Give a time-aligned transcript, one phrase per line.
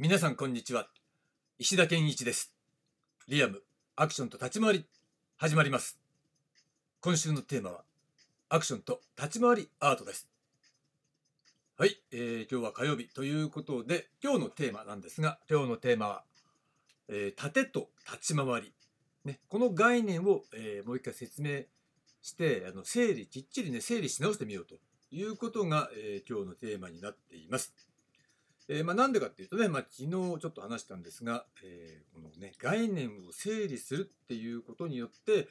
[0.00, 0.86] 皆さんこんにちは。
[1.58, 2.54] 石田健一です。
[3.26, 3.64] リアム
[3.96, 4.84] アクションと立ち回り
[5.36, 5.98] 始まります。
[7.00, 7.82] 今週のテーマは
[8.48, 10.28] アクションと立ち回りアートです。
[11.76, 16.22] はい、えー、今日は火曜日ということで今日のテーマなんですが今日のテーマは、
[17.08, 18.72] えー、盾と立ち回り、
[19.24, 21.62] ね、この概念を、えー、もう一回説明
[22.22, 24.76] してあの整理きっちりね整理し直してみようと
[25.10, 27.87] いうことが、えー、今日のテーマになっています。
[28.68, 35.48] えー、まあ、なんでかっていうとね、まあ、昨日ちょっと話したんですが、えー、このね、概念を整理するっていうことによって、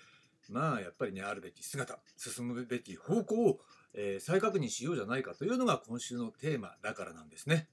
[0.49, 3.59] まあ、やっぱりね、あるべき姿、進むべき方向を、
[3.95, 7.67] えー、再確認しようじゃないかというのが今週のテーマだからなんですね。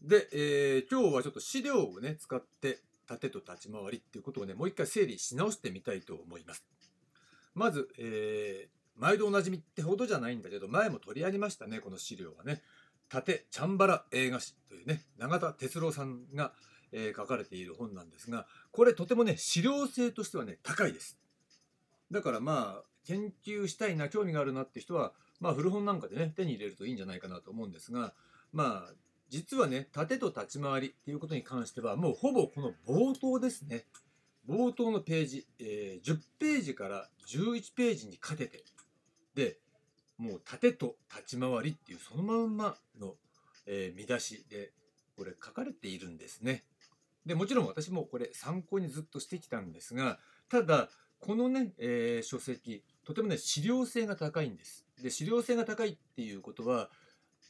[0.00, 6.66] で、え今日はちょっと資料をね、使って、縦と立ち回りっていうことをね、もう一回整理し直してみたいと思います。
[7.54, 12.62] まず、え毎度おなじみってほどじゃないんだけど、前も取り上げましたね、この資料はね。
[13.12, 16.52] 立チャンバラ映画史というね永田哲郎さんが、
[16.92, 21.18] えー、書かれている本なんですがこれとてもね資料性としてはね高いです。
[22.10, 28.14] だからまあ研究したいな興味があるなって人はまあ古本なんかでね手に入れるといいんじゃないかなと思うんですが
[28.52, 28.92] まあ
[29.28, 33.84] 実はね盾と立ち回りっていうことに関してはもうほぼこの冒頭ですね。
[34.48, 38.62] 冒頭のページ、えー、10ページから11ページにかけて。
[39.34, 39.58] で
[40.18, 43.14] もう盾と立ち回りっていうそのまんまの、
[43.66, 44.72] えー、見出しで
[45.16, 46.64] これ書かれているんですね。
[47.26, 50.18] でもちろん私もこれ参考にずっとしてきたんですが
[50.50, 50.88] ただ
[51.20, 54.84] このね、えー、書籍とてもね資料性が高いんです。
[55.02, 56.90] で資料性が高いっていうことは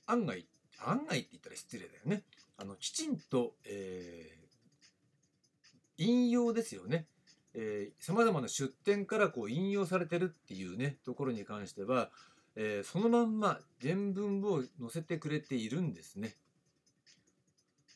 [0.06, 0.46] 案外
[0.84, 2.22] 案外って言ったら失礼だよね。
[2.56, 7.06] あのきちんと、えー、引用ですよね。
[8.00, 12.10] さまざまな出典からこう引用されてるっていうねところに関しては
[12.56, 16.36] えー、そのまんま原文を載せてくれているんですね。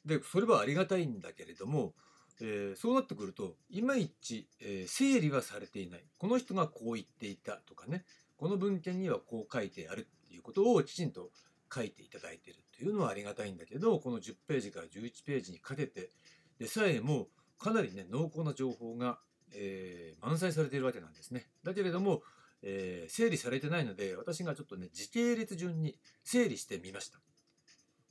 [0.05, 1.93] でそれはありがたいんだけれども、
[2.41, 8.05] えー、そうなってくるといまいち、えー、整理はされていないこの人がこう言っていたとかね
[8.37, 11.31] この文献にはこう書いてあるっていうことをきちんと
[11.73, 16.11] 書いていただいているというのはありがたいんだけどこの10ページから11ページにかけて
[16.59, 17.27] でさえも
[17.59, 19.19] かなりね濃厚な情報が、
[19.53, 21.47] えー、満載されているわけなんですね。
[21.65, 22.23] だけれども
[22.63, 27.19] えー、整理されてないので私がちょっとね時系列順に整理してみました。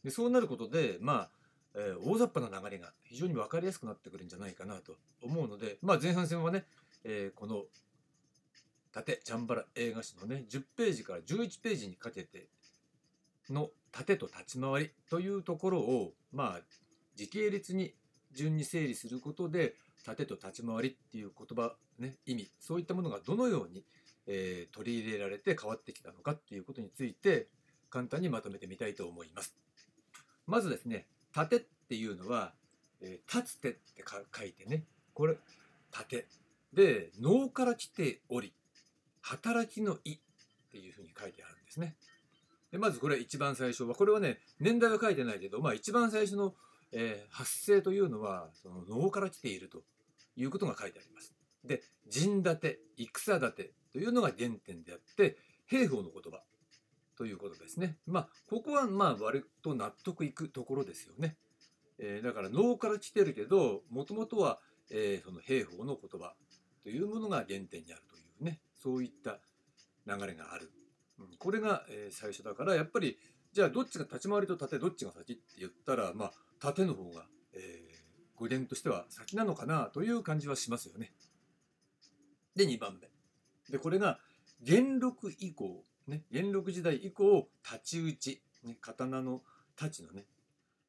[0.03, 1.29] でそうなることでまあ、
[1.75, 6.65] えー、大雑把な流れが非常に分かりやすくなってくるんじゃないかなと思うので、まあ、前半戦はね、
[7.03, 7.63] えー、この
[8.91, 12.47] 縦チャンバラ映画史のね10ページから11ページにかけて
[13.49, 16.61] の縦と立ち回りというところをまあ
[17.15, 17.93] 時系列に
[18.33, 19.75] 順に整理することで
[20.05, 23.83] 縦と立ち回りっていう言葉ね意味そういったものがどのように
[24.27, 27.47] えー、取り入れられて変わってきたのかっていうことについて
[27.89, 29.55] 簡単にまとめてみたいと思います。
[30.45, 32.53] まずですね、盾っていうのは、
[33.01, 34.83] えー、立つ手って書いてね、
[35.13, 35.37] これ、
[35.91, 36.25] 盾。
[36.73, 38.53] で、脳から来ており、
[39.21, 40.19] 働きの意っ
[40.71, 41.95] ていうふうに書いてあるんですね。
[42.71, 46.55] でまずこれ一番最初は、これはね、年代は書いてないけど、まあ一番最初の、
[46.91, 49.83] えー、発生というのは、その脳から来ていると
[50.35, 51.33] いうことが書いてあります。
[51.67, 56.41] で、陣立て、戦立てというのが原点であって、兵法の言葉
[57.17, 57.97] ということですね。
[58.05, 61.37] まあ、ここはまあ割と納得いくところですよね。
[61.99, 64.59] えー、だから能から来てるけど、もともとは、
[64.91, 66.33] えー、その兵法の言葉
[66.83, 69.39] というものが原点にあるというね、そういった
[70.05, 70.71] 流れがある。
[71.19, 73.17] うん、これが、えー、最初だから、やっぱり、
[73.51, 81.11] じゃあどっちが立ち回りと盾どっちが先って言ったら、まあ、盾の方が、えー、語源としては先なのかなという感じはしますよね。
[82.57, 83.07] で、2番目。
[83.69, 84.19] で、これが
[84.61, 89.41] 元禄以降、ね、元禄時代以降、太刀打ち、ね、刀の
[89.75, 90.25] 太刀のね、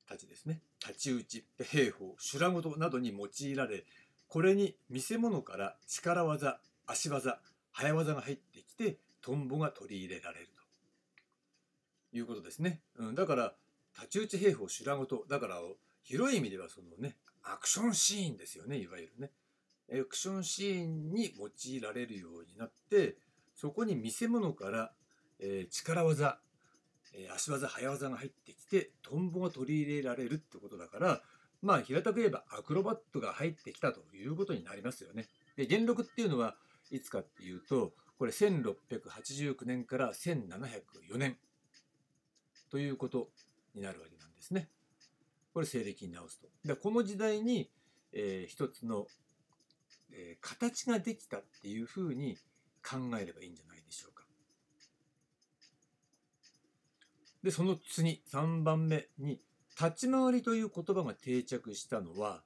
[0.07, 0.63] 太刀ですね。
[0.81, 3.85] 太刀打ち、兵法、修羅事などに用いられ、
[4.29, 7.41] これに見せ物から力技、足技、
[7.73, 10.49] 早技が入ってきて、トンボが取り入れられる
[12.11, 12.81] ということですね。
[12.97, 13.55] うん、だから、
[13.93, 15.61] 太刀打ち兵法、修羅事、だから
[16.03, 19.31] 広い意味ではそのね、アクションシーンですよね、いわゆるね。
[19.93, 23.17] アクションシーンに用いられるようになって
[23.55, 24.93] そこに見せ物から、
[25.41, 26.39] え、力技、
[27.15, 31.23] え、足技早技が入ってきてトンボが取り入れられるってことだから
[31.63, 35.27] まあ平たく言えばアクロバットが入ってきたということになりますよね。
[35.57, 36.55] で元禄っていうのは
[36.91, 41.37] いつかっていうとこれ1689年から1704年
[42.71, 43.29] ということ
[43.75, 44.69] になるわけなんですね。
[45.53, 46.49] これ西暦に直すと。
[46.65, 47.71] でこの時代に、
[48.13, 49.07] えー、一つの
[50.11, 52.37] えー、形ができたっていうふうに
[52.83, 54.25] 考えればいいんじゃないでしょうか。
[57.43, 59.41] で、その次、3番目に、
[59.81, 62.43] 立ち回りという言葉が定着したのは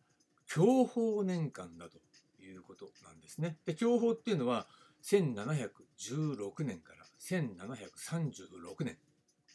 [0.46, 1.96] 享保年間だと
[2.42, 3.56] いうことなんですね。
[3.64, 4.66] で享保っていうのは
[5.02, 8.98] 1716年から1736年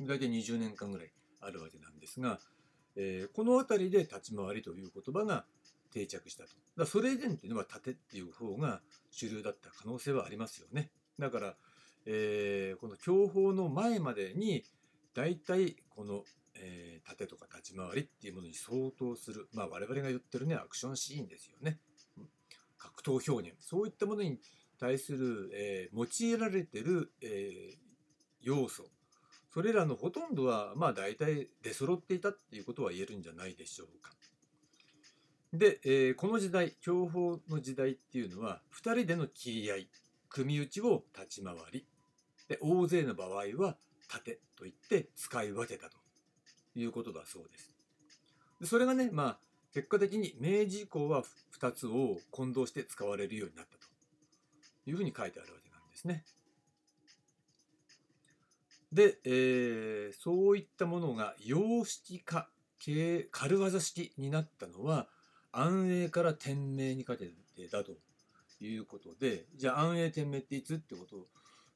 [0.01, 2.39] 大体20年間ぐらいあるわけなんですが、
[2.95, 5.45] えー、この辺りで立ち回りという言葉が
[5.88, 6.50] 定着したと。
[6.78, 8.81] だそれ以前っていうのは盾っていう方が
[9.12, 10.92] 主流だった可能性はありますよね。
[11.19, 11.56] だから、
[12.06, 14.63] えー、この享保の前までに
[15.13, 16.24] 大体この、
[16.56, 21.80] えー、盾とか立ち回りっていうものに相当する、まあ、我々が言ってるねアクションシーンですよね。
[22.78, 24.40] 格闘表現そういったものに
[24.80, 27.78] 対する、えー、用いられてる、えー、
[28.42, 28.83] 要素
[29.50, 34.12] それらのほとんどはまあ大体出揃っていたっていうことは言えるんじゃないでしょうか。
[35.53, 39.89] で、えー、この時代享保の時代っていうのは2人での切り合い
[40.29, 41.85] 組打ちを立ち回り
[42.47, 43.77] で大勢の場合は
[44.07, 45.97] 盾といって使い分けたと
[46.75, 47.73] いうことだそうです。
[48.61, 49.38] でそれがねまあ
[49.73, 51.23] 結果的に明治以降は
[51.59, 53.88] 2つを混同して使われるようになったと
[54.85, 56.23] いうふうに書いてあるわけなんですね。
[58.91, 62.49] で、えー、そういったものが様式化
[62.83, 65.07] 軽業式になったのは
[65.59, 67.94] 安永から天明にかけてだと
[68.59, 71.27] いうことでじゃあ安永天明っていつってこと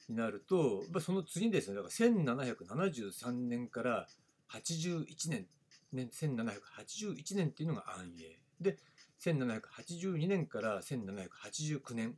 [0.08, 1.76] になると、まあ、その次ですね。
[1.76, 4.08] だから1773年から
[4.52, 5.46] 81年
[5.94, 8.26] ね、1781年っていうのが安永。
[8.62, 8.78] で
[9.20, 12.16] 1782年から1789年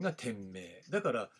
[0.00, 0.60] が天明。
[0.90, 1.30] だから、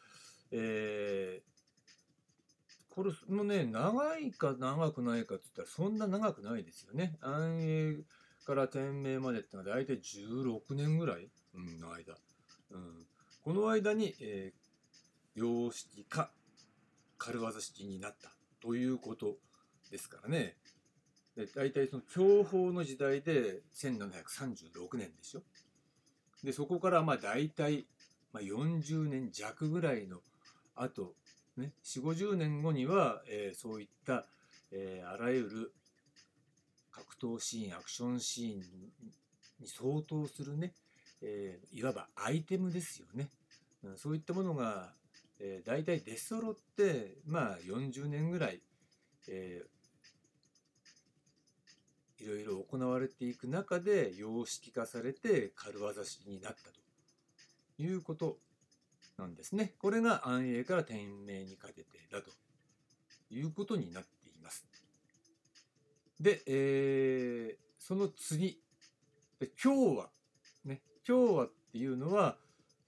[0.50, 7.16] えー、これもね、長いか長くないかって言ったらそんな長くないですよね。
[7.20, 8.04] 安永
[8.46, 12.14] から天明までってのは大体16年ぐらい、うん、の間。
[12.70, 13.06] うん、
[13.42, 16.30] この間に、えー、様式か
[17.18, 19.36] 軽業式になったということ
[19.90, 20.56] ですからね。
[21.36, 25.42] で大体その享保の時代で1736年でしょ？
[26.44, 27.86] で、そこからまあ大体、
[28.32, 30.20] まあ、40年弱ぐらいの
[30.74, 31.14] 後
[31.56, 34.26] ね、4 5 0年後には、えー、そういった、
[34.70, 35.72] えー、あらゆる
[37.18, 38.58] 格闘シーンアクションシーン
[39.60, 40.72] に相当するね、
[41.22, 43.28] えー、いわばアイテムですよね、
[43.96, 44.92] そういったものが、
[45.40, 48.60] えー、大体出揃ってまあ40年ぐらい、
[49.28, 58.38] えー、いろいろ行われていく中で様式化されて軽業式になったということ
[59.18, 59.72] なんですね。
[59.78, 62.30] これが安永から天明にかけてだと
[63.30, 64.15] いうことになって。
[66.20, 68.60] で、えー、その次、
[69.62, 70.10] 今日は、
[70.64, 72.38] ね、今日はっていうのは、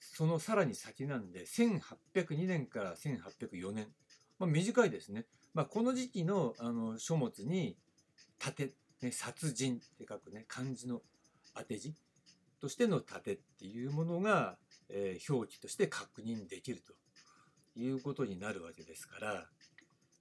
[0.00, 3.88] そのさらに先なんで、1802年から1804年。
[4.38, 5.26] まあ、短いですね。
[5.54, 7.76] まあ、この時期のあの書物に、
[8.38, 8.72] 盾、
[9.02, 11.02] ね、殺人って書くね、漢字の
[11.54, 11.94] 当て字
[12.60, 14.56] としての盾っていうものが、
[14.88, 16.92] えー、表記として確認できると
[17.78, 19.46] いうことになるわけですから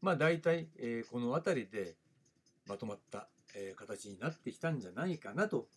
[0.02, 1.96] まあ大体、えー、この辺りで
[2.68, 5.68] まとまった、え、形になってきたんじゃないかなと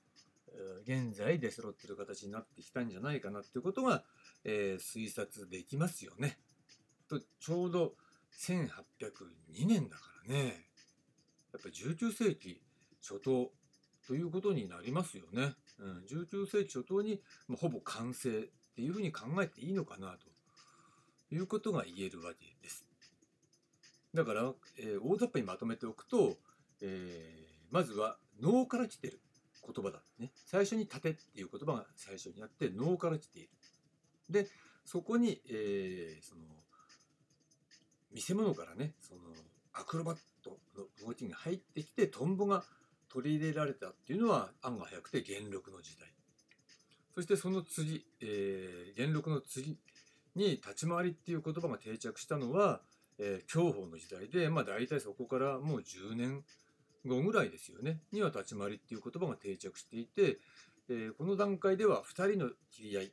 [0.84, 4.04] 現在出揃ってる形になってきたんじゃないかなっていうことが、
[4.44, 6.38] え、推察できますよね。
[7.09, 7.94] とちょうど
[8.38, 10.64] 1802年だからね
[11.52, 12.62] やっぱ19世紀
[13.02, 13.50] 初頭
[14.06, 15.54] ということになりますよね。
[15.78, 18.32] うん、19世紀初頭に、ま、ほぼ完成っ
[18.75, 22.87] ていうふうに考えていいのかなということが言えるわけです。
[24.14, 26.37] だから、えー、大雑把にまとめておくと、
[26.82, 29.20] えー、まずは脳から来てる
[29.66, 30.30] 言葉だ、ね。
[30.46, 33.49] 最初に盾っていう言葉が最初にあって脳から来ている。
[34.28, 34.46] で、
[34.84, 36.42] そこに、えー、その
[38.12, 39.20] 見せ物からね、その
[39.72, 42.64] アクロバットの動きが入ってきてトンボが
[43.08, 46.08] 取り入れられたっていうのは案が早くて元禄の時代
[47.14, 49.76] そしてその次、えー、元禄の次
[50.37, 52.80] に立ち回りっていう言葉が定着したのは、
[53.18, 56.44] えー、享保の時代で、まあ、大体そこからもう10年
[57.04, 60.38] 後ぐらいですよねには立ち回りっていう言葉が定着していて、
[60.88, 63.12] えー、この段階では2人の切り合い、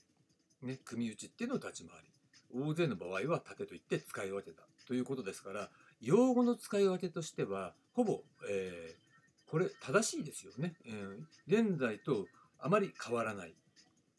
[0.63, 2.09] ね、組打ちっていうのを立ち回り
[2.53, 5.69] 大勢の場合は盾といって使い分けたということですから
[6.01, 10.75] 用語の使い分けとしてはほぼ、えー、これ正しいですよね。
[10.85, 12.27] えー、現在と
[12.59, 13.55] あまり変わらない。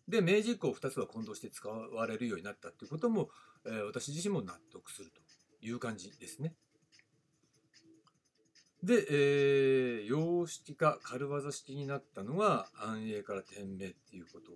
[0.09, 3.29] で、明治以降2つは混同して使われるようになったということも、
[3.67, 5.21] えー、私自身も納得すると
[5.65, 6.55] いう感じですね。
[8.83, 14.53] で、えー、様式か軽業式になったのが安永から天明っていうこと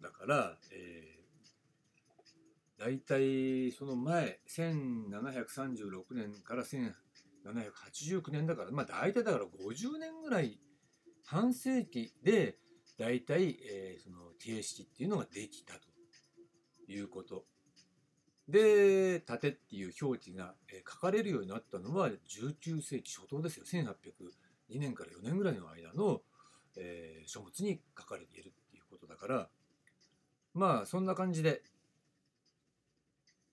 [0.00, 10.60] だから、えー、大体その前1736年から1789年だからまあ大体だから50年ぐらい
[11.26, 12.56] 半世紀で
[12.98, 15.80] 大体、えー、その形式っていうのができたと
[16.88, 17.49] いうこと。
[18.50, 20.54] で盾っていう表記が、
[20.88, 23.64] 書かれるようになったのは19世紀初頭ですよ。
[23.66, 26.22] 1802年から4年ぐらいの間の、
[26.76, 29.48] えー、書物に書かれているっていうことだから。
[30.54, 31.62] まあそんな感じで。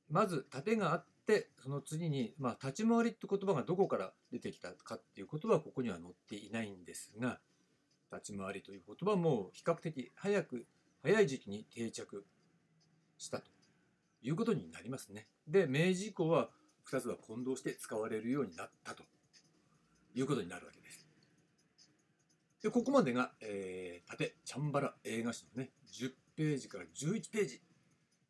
[0.09, 7.39] まず盾があってその次に、まあ、立ち回りって言葉がどこから出てきたかっていうことはここには載っていないんですが
[8.11, 10.65] 立ち回りという言葉も比較的早く
[11.03, 12.25] 早い時期に定着
[13.17, 13.56] したと。
[14.27, 15.25] いうことになりますね。
[15.47, 16.49] で明治以降は
[16.91, 19.03] 2つが混同して使われるようになったと
[20.13, 21.07] いうことになるわけです。
[22.61, 27.61] でここまでが、えー、縦チャンバラ映画史のね10ページから11ページ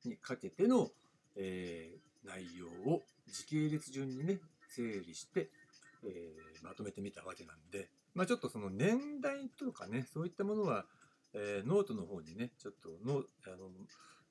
[0.05, 0.91] にかけての、
[1.35, 4.39] えー、内容を時系列順にね
[4.69, 5.49] 整理して、
[6.03, 10.85] えー、まとめてみたわけなんで、まあ、ちょっとその年代とかねそういったものは、
[11.33, 13.69] えー、ノートの方にねちょっとのあの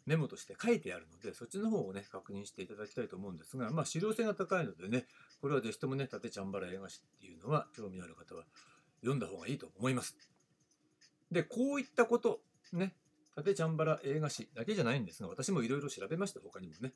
[0.07, 5.07] メモとして書いてあるのでそっちの方をね確認していただきたいと思うんですがまあ資料性が高いのでね
[5.41, 8.45] これはぜひともね縦ちゃんばら映画史っていうのは興味のある方は
[9.01, 10.17] 読んだ方がいいと思います。
[11.31, 12.41] でこういったこと
[12.73, 12.95] ね
[13.35, 16.93] 縦ちゃんばら映画史だけじゃないんですが私もいろいろ調べました他にもね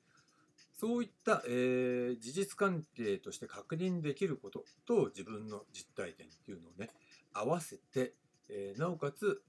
[0.73, 6.91] そういった、えー、事実関係として確認できることと自分の実体験っていうのをね
[7.35, 8.15] 合わせて、
[8.49, 9.43] えー、なおかつ、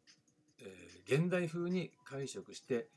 [0.59, 2.87] えー、現代風に解釈して、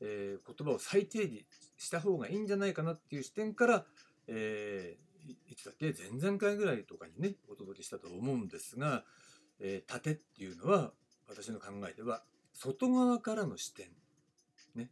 [0.00, 3.86] え言葉を再定義した方がいいんじゃないかなっていう視点から、
[4.28, 4.96] え
[5.48, 9.04] いつだっけ前々回ぐらいとかにねお届けしたと思うんですが、
[9.60, 10.92] え縦っていうのは
[11.28, 12.22] 私の考えでは
[12.52, 13.88] 外側からの視点。
[14.74, 14.90] ね。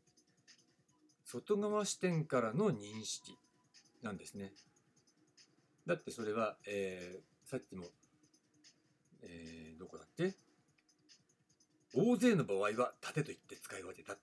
[1.24, 3.38] 外側視点からの認識
[4.02, 4.52] なんですね。
[5.86, 7.86] だってそれは、えー、さっきも、
[9.22, 10.34] えー、どこだっけ？
[11.94, 14.16] 大勢の場合は盾と言って使い分けた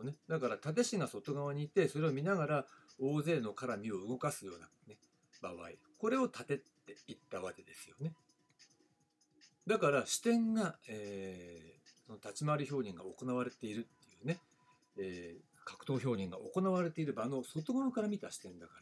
[0.00, 0.14] とね。
[0.28, 2.66] だから盾師が外側にいてそれを見ながら
[2.98, 4.96] 大勢の絡みを動かすような、ね、
[5.40, 5.54] 場合
[5.98, 8.12] これを盾って言ったわけですよね。
[9.66, 14.40] だから視点が、えー、その立ち回り表現が行われているっていうね、
[14.98, 18.72] えー、格闘表現が行われている場の外側から見た視点だか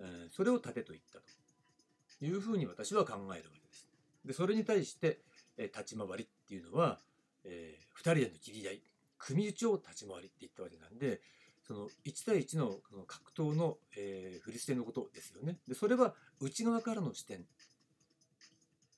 [0.00, 3.88] ら、えー、それを盾と言ったというふうに私は考えるわけです。
[4.24, 5.20] でそれに対して、
[5.56, 7.00] えー、立ち回りっていうのは、
[7.44, 8.82] えー、2人での切り合い
[9.26, 11.20] 組打ちを立ち回りって言ったわけなんで
[11.66, 12.76] その1対1の
[13.06, 15.56] 格闘の、えー、振り捨てのことですよね。
[15.66, 17.44] でそれは内側からの視点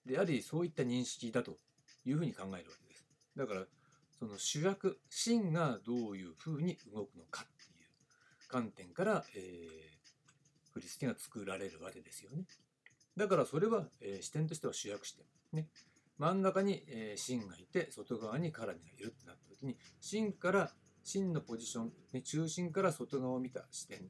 [0.04, 1.56] でありそういった認識だと
[2.04, 3.06] いうふうに考えるわけです。
[3.36, 3.62] だから
[4.18, 12.44] その主役芯がどういうふうに動くのかっていう観点から、えー、振り付けが作られるわけですよね。
[13.16, 15.24] だからそれは、えー、視点としては主役視点。
[15.52, 15.68] ね、
[16.18, 20.70] 真ん中に、えー、芯がいて外側に絡みがいるってなった時に芯から
[21.04, 24.00] 芯のポジション、ね、中心から外側を見た視点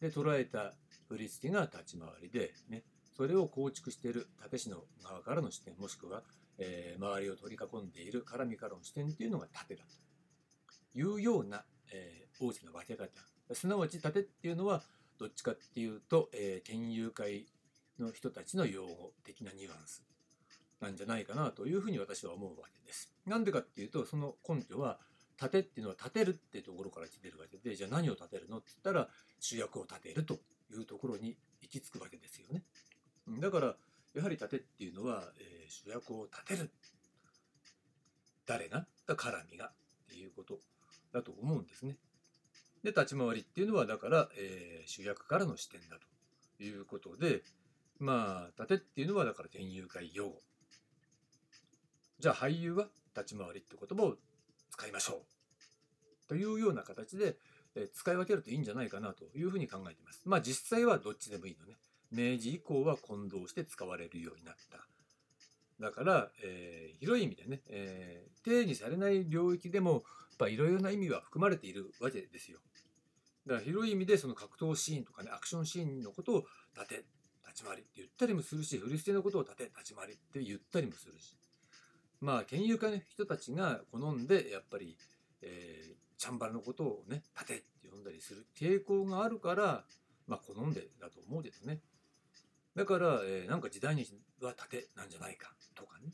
[0.00, 0.74] で捉えた
[1.08, 2.82] 振り付けが立ち回りで、ね、
[3.16, 6.22] それを構築している縦師の側からの視点もしくは
[6.58, 9.90] えー、周りを取り囲んでいる絡みからの視点というのが縦だと。
[10.94, 13.08] いうような、えー、大きな分け方。
[13.54, 14.82] すなわち縦っていうのは
[15.18, 17.46] どっちかっていうと、えー、県友会
[17.98, 20.04] の人たちの用語的なニュアンス。
[20.82, 23.12] なんじゃないかなというふうに私は思うわけです。
[23.24, 24.98] なんでかっていうとその根拠は
[25.36, 29.08] 盾っていうのは立てるってところから来てるわけでじゃあ何を立てるのって言ったら
[29.40, 30.34] 主役を立てると
[30.72, 32.62] いうところに行き着くわけですよね。
[33.40, 33.76] だから
[34.14, 36.70] やはり盾っていうのは、えー、主役を立てる
[38.46, 39.72] 誰が絡みがっ
[40.08, 40.58] ていうこと
[41.12, 41.96] だと思うんですね。
[42.82, 45.98] で立ち回りっていうのはだから、えー、主役からの視点だ
[46.58, 47.42] ということで
[48.00, 50.38] まあ盾っていうのはだから天友会用語
[52.22, 52.86] じゃあ俳優は
[53.16, 54.14] 立ち回りって言葉を
[54.70, 57.34] 使いましょうというような形で、
[57.94, 60.22] 使い分けるといいんじゃないかなというふうに考えています。
[60.24, 61.74] まあ実際はどっちでもいいのね。
[62.12, 64.86] 明治以降は混同して使われるようになった。
[65.80, 70.04] だから、えー、広い意味でね、えー、定義されない領域でも
[70.48, 72.58] いろいろな意味は含まれているわけですよ。
[73.46, 76.44] だから広い意味でその格闘シーンとかねアクションシーンのことを
[76.76, 77.04] 立て
[77.48, 81.36] 立ち回りって言ったりもするし振り捨てのことを立て立ち回りって言ったりもするし
[82.22, 84.96] まあ研究家の人たちが好んでやっぱり、
[85.42, 89.84] えー、チャンバラのことをね立てって呼んだりする傾向があるから
[90.28, 91.80] まあ好んでだと思うけどね。
[92.76, 96.12] だから、えー、なんか時代劇は盾なんじゃないかとかね、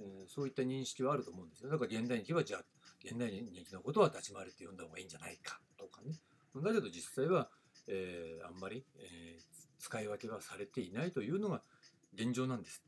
[0.00, 1.70] えー、そういった認識はあると思うんですよ。
[1.70, 2.60] だから現代劇はじゃあ、
[3.02, 6.12] 現代劇のことは立ち回りって呼んだ方がいいんじゃないかとかね。
[6.56, 7.48] だけど実際は、
[7.86, 9.42] えー、あんまり、えー、
[9.78, 11.62] 使い分けはされていないというのが
[12.14, 12.82] 現状なんです。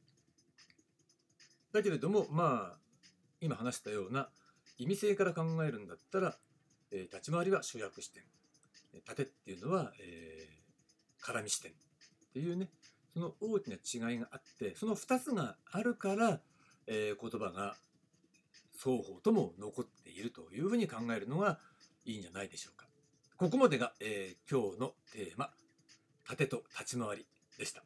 [1.72, 2.78] だけれどもまあ
[3.40, 4.28] 今話したような
[4.78, 6.36] 意味性から考えるんだったら、
[6.90, 8.22] えー、立ち回りは主役視点
[9.06, 11.74] 盾っていうのは、えー、絡み視点っ
[12.32, 12.68] ていうね
[13.14, 16.40] その大きな違いがあってその2つがあるから、
[16.86, 17.76] えー、言葉が
[18.76, 21.58] 双方とも残っているというふうに考えるのが
[22.04, 22.86] いいんじゃないでしょうか。
[23.36, 25.50] ここまでが、えー、今日のテーマ
[26.26, 27.26] 「盾と立ち回り」
[27.58, 27.82] でした。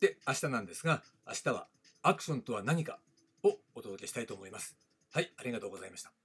[0.00, 1.68] で明日なんですが明日は
[2.08, 3.00] アクションとは何か
[3.42, 4.76] をお届けしたいと思います。
[5.12, 6.15] はい、ありがとうございました。